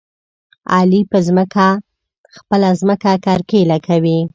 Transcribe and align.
علي 0.75 1.01
په 1.11 1.19
خپله 2.37 2.69
ځمکه 2.79 3.11
کرکيله 3.25 3.77
کوي. 3.87 4.19